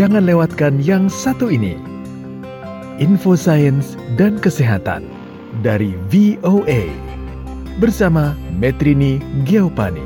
jangan 0.00 0.24
lewatkan 0.24 0.80
yang 0.80 1.12
satu 1.12 1.52
ini. 1.52 1.76
Info 2.96 3.36
Sains 3.36 4.00
dan 4.16 4.40
Kesehatan 4.40 5.04
dari 5.60 5.92
VOA 6.08 6.88
bersama 7.76 8.32
Metrini 8.56 9.20
Geopani. 9.44 10.00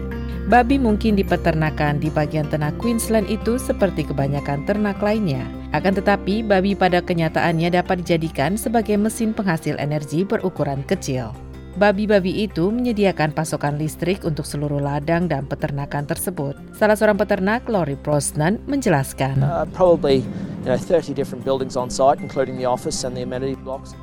Babi 0.51 0.83
mungkin 0.83 1.15
di 1.15 1.23
peternakan 1.23 2.03
di 2.03 2.11
bagian 2.11 2.51
tengah 2.51 2.75
Queensland 2.75 3.31
itu 3.31 3.55
seperti 3.55 4.03
kebanyakan 4.03 4.67
ternak 4.67 4.99
lainnya. 4.99 5.46
Akan 5.71 5.95
tetapi, 5.95 6.43
babi 6.43 6.75
pada 6.75 6.99
kenyataannya 6.99 7.79
dapat 7.79 8.03
dijadikan 8.03 8.59
sebagai 8.59 8.99
mesin 8.99 9.31
penghasil 9.31 9.79
energi 9.79 10.27
berukuran 10.27 10.83
kecil. 10.91 11.31
Babi-babi 11.75 12.46
itu 12.46 12.71
menyediakan 12.71 13.35
pasokan 13.35 13.75
listrik 13.75 14.23
untuk 14.23 14.46
seluruh 14.46 14.79
ladang 14.79 15.27
dan 15.27 15.43
peternakan 15.43 16.07
tersebut. 16.07 16.55
Salah 16.71 16.95
seorang 16.95 17.19
peternak, 17.19 17.67
Lori 17.67 17.99
Brosnan, 17.99 18.63
menjelaskan. 18.71 19.43
Uh, 19.43 19.67
probably 19.75 20.23
you 20.63 20.71
know, 20.71 20.79
30 20.79 21.11
different 21.18 21.43
buildings 21.43 21.75
on 21.75 21.91
site, 21.91 22.23
including 22.23 22.55
the 22.55 22.63
office 22.63 23.03
and 23.03 23.18
the 23.18 23.27
amenity 23.27 23.59
blocks. 23.59 23.99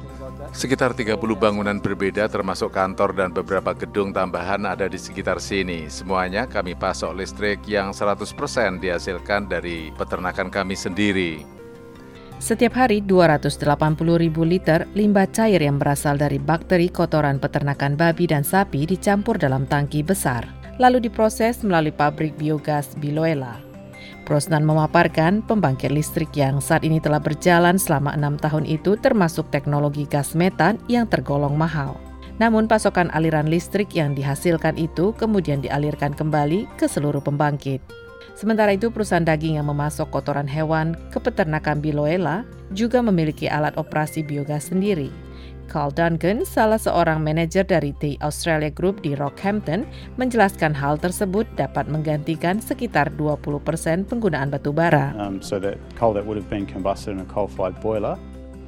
Sekitar 0.51 0.91
30 0.91 1.15
bangunan 1.39 1.79
berbeda 1.79 2.27
termasuk 2.27 2.75
kantor 2.75 3.15
dan 3.15 3.31
beberapa 3.31 3.71
gedung 3.71 4.11
tambahan 4.11 4.67
ada 4.67 4.91
di 4.91 4.99
sekitar 4.99 5.39
sini. 5.39 5.87
Semuanya 5.87 6.43
kami 6.43 6.75
pasok 6.75 7.15
listrik 7.15 7.63
yang 7.71 7.95
100% 7.95 8.35
dihasilkan 8.83 9.47
dari 9.47 9.95
peternakan 9.95 10.51
kami 10.51 10.75
sendiri. 10.75 11.60
Setiap 12.41 12.73
hari 12.73 13.05
280 13.05 13.61
ribu 14.17 14.41
liter 14.41 14.89
limbah 14.97 15.29
cair 15.29 15.61
yang 15.61 15.77
berasal 15.77 16.17
dari 16.17 16.41
bakteri 16.41 16.89
kotoran 16.89 17.37
peternakan 17.37 17.93
babi 17.93 18.25
dan 18.25 18.41
sapi 18.41 18.89
dicampur 18.89 19.37
dalam 19.37 19.69
tangki 19.69 20.01
besar, 20.01 20.49
lalu 20.81 21.05
diproses 21.05 21.61
melalui 21.61 21.93
pabrik 21.93 22.33
biogas 22.41 22.97
Biloela. 22.97 23.61
Brosnan 24.25 24.65
memaparkan 24.65 25.45
pembangkit 25.45 25.93
listrik 25.93 26.33
yang 26.33 26.57
saat 26.57 26.81
ini 26.81 26.97
telah 26.97 27.21
berjalan 27.21 27.77
selama 27.77 28.17
enam 28.17 28.41
tahun 28.41 28.65
itu 28.65 28.97
termasuk 28.97 29.45
teknologi 29.53 30.09
gas 30.09 30.33
metan 30.33 30.81
yang 30.89 31.05
tergolong 31.05 31.53
mahal. 31.53 31.93
Namun 32.41 32.65
pasokan 32.65 33.13
aliran 33.13 33.53
listrik 33.53 33.93
yang 33.93 34.17
dihasilkan 34.17 34.81
itu 34.81 35.13
kemudian 35.13 35.61
dialirkan 35.61 36.17
kembali 36.17 36.65
ke 36.73 36.89
seluruh 36.89 37.21
pembangkit. 37.21 37.85
Sementara 38.33 38.73
itu 38.73 38.89
perusahaan 38.89 39.23
daging 39.23 39.59
yang 39.61 39.67
memasok 39.69 40.09
kotoran 40.09 40.47
hewan 40.47 40.97
ke 41.09 41.19
peternakan 41.19 41.83
Biloela 41.83 42.47
juga 42.71 43.03
memiliki 43.03 43.51
alat 43.51 43.75
operasi 43.75 44.23
biogas 44.25 44.71
sendiri. 44.73 45.11
Carl 45.71 45.95
Duncan, 45.95 46.43
salah 46.43 46.75
seorang 46.75 47.23
manajer 47.23 47.63
dari 47.63 47.95
The 48.03 48.19
Australia 48.19 48.67
Group 48.67 49.07
di 49.07 49.15
Rockhampton, 49.15 49.87
menjelaskan 50.19 50.75
hal 50.75 50.99
tersebut 50.99 51.47
dapat 51.55 51.87
menggantikan 51.87 52.59
sekitar 52.59 53.07
20% 53.15 54.03
penggunaan 54.03 54.51
batu 54.51 54.75
bara. 54.75 55.15
Um, 55.15 55.39
so 55.39 55.63
that 55.63 55.79
coal 55.95 56.11
that 56.19 56.27
would 56.27 56.35
have 56.35 56.51
been 56.51 56.67
combusted 56.67 57.15
in 57.15 57.23
a 57.23 57.27
coal-fired 57.31 57.79
boiler 57.79 58.19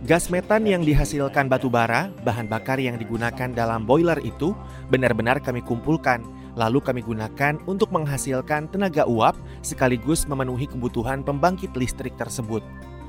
Gas 0.03 0.27
metan 0.27 0.67
yang 0.67 0.83
dihasilkan 0.83 1.47
batu 1.47 1.71
bara, 1.71 2.11
bahan 2.27 2.51
bakar 2.51 2.75
yang 2.75 2.99
digunakan 2.99 3.47
dalam 3.55 3.87
boiler 3.87 4.19
itu 4.19 4.51
benar-benar 4.91 5.39
kami 5.39 5.63
kumpulkan, 5.63 6.19
lalu 6.53 6.79
kami 6.81 7.01
gunakan 7.01 7.57
untuk 7.65 7.89
menghasilkan 7.93 8.69
tenaga 8.69 9.05
uap 9.09 9.37
sekaligus 9.65 10.25
memenuhi 10.29 10.69
kebutuhan 10.69 11.25
pembangkit 11.25 11.73
listrik 11.73 12.13
tersebut. 12.17 12.61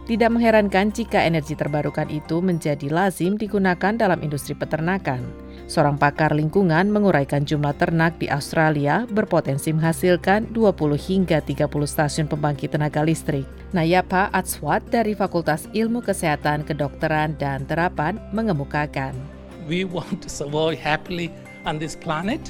Tidak 0.05 0.29
mengherankan 0.29 0.93
jika 0.93 1.25
energi 1.25 1.57
terbarukan 1.57 2.13
itu 2.13 2.45
menjadi 2.45 2.93
lazim 2.93 3.41
digunakan 3.41 3.97
dalam 3.97 4.21
industri 4.21 4.53
peternakan. 4.53 5.25
Seorang 5.65 5.97
pakar 5.97 6.37
lingkungan 6.37 6.93
menguraikan 6.93 7.49
jumlah 7.49 7.73
ternak 7.81 8.21
di 8.21 8.29
Australia 8.29 9.09
berpotensi 9.09 9.73
menghasilkan 9.73 10.53
20 10.53 11.01
hingga 11.01 11.41
30 11.41 11.89
stasiun 11.89 12.29
pembangkit 12.29 12.77
tenaga 12.77 13.01
listrik. 13.01 13.49
Nayapa 13.73 14.29
Atswat 14.37 14.85
dari 14.93 15.17
Fakultas 15.17 15.73
Ilmu 15.73 16.05
Kesehatan, 16.05 16.69
Kedokteran, 16.69 17.41
dan 17.41 17.65
Terapan 17.65 18.21
mengemukakan. 18.37 19.17
We 19.65 19.89
want 19.89 20.21
to 20.21 20.29
survive 20.29 20.77
happily 20.77 21.33
on 21.65 21.81
this 21.81 21.97
planet 21.97 22.45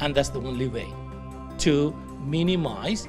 and 0.00 0.16
that's 0.16 0.32
the 0.32 0.40
only 0.40 0.68
way 0.68 0.88
to 1.60 1.92
minimize 2.24 3.08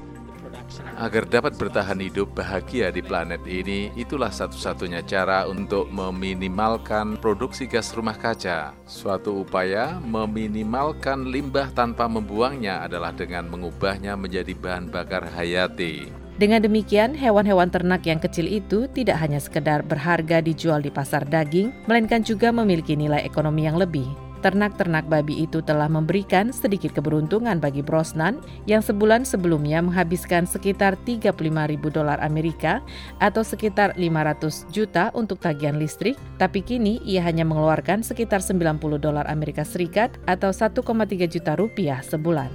Agar 1.00 1.28
dapat 1.28 1.56
bertahan 1.56 2.00
hidup 2.00 2.32
bahagia 2.36 2.92
di 2.92 3.04
planet 3.04 3.44
ini, 3.48 3.92
itulah 3.96 4.32
satu-satunya 4.32 5.04
cara 5.04 5.48
untuk 5.48 5.88
meminimalkan 5.92 7.20
produksi 7.20 7.68
gas 7.68 7.92
rumah 7.96 8.16
kaca. 8.16 8.76
Suatu 8.88 9.44
upaya 9.44 10.00
meminimalkan 10.00 11.28
limbah 11.28 11.72
tanpa 11.76 12.08
membuangnya 12.08 12.84
adalah 12.84 13.12
dengan 13.16 13.48
mengubahnya 13.52 14.16
menjadi 14.16 14.52
bahan 14.56 14.92
bakar 14.92 15.28
hayati. 15.28 16.12
Dengan 16.40 16.64
demikian, 16.64 17.14
hewan-hewan 17.14 17.70
ternak 17.70 18.08
yang 18.08 18.18
kecil 18.18 18.48
itu 18.48 18.90
tidak 18.96 19.20
hanya 19.22 19.38
sekedar 19.38 19.86
berharga 19.86 20.42
dijual 20.42 20.82
di 20.82 20.90
pasar 20.90 21.28
daging, 21.28 21.70
melainkan 21.86 22.24
juga 22.26 22.50
memiliki 22.50 22.98
nilai 22.98 23.22
ekonomi 23.28 23.68
yang 23.68 23.78
lebih 23.78 24.31
ternak-ternak 24.42 25.06
babi 25.06 25.46
itu 25.46 25.62
telah 25.62 25.86
memberikan 25.86 26.50
sedikit 26.50 26.98
keberuntungan 26.98 27.62
bagi 27.62 27.86
Brosnan 27.86 28.42
yang 28.66 28.82
sebulan 28.82 29.24
sebelumnya 29.24 29.80
menghabiskan 29.80 30.50
sekitar 30.50 30.98
35 31.06 31.38
ribu 31.70 31.88
dolar 31.94 32.18
Amerika 32.20 32.82
atau 33.22 33.46
sekitar 33.46 33.94
500 33.96 34.68
juta 34.74 35.14
untuk 35.14 35.38
tagihan 35.38 35.78
listrik, 35.78 36.18
tapi 36.42 36.66
kini 36.66 36.98
ia 37.06 37.22
hanya 37.22 37.46
mengeluarkan 37.46 38.02
sekitar 38.02 38.42
90 38.42 38.82
dolar 38.98 39.30
Amerika 39.30 39.62
Serikat 39.62 40.18
atau 40.26 40.50
1,3 40.50 40.82
juta 41.30 41.54
rupiah 41.56 42.02
sebulan. 42.02 42.50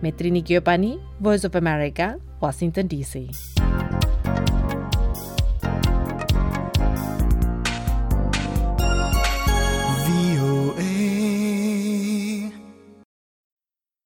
Metrini 0.00 0.40
Giopani, 0.40 1.02
Voice 1.18 1.44
of 1.48 1.58
America, 1.58 2.16
Washington 2.38 2.86
DC. 2.86 3.34